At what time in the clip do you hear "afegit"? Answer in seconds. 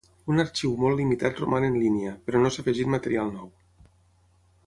2.65-2.91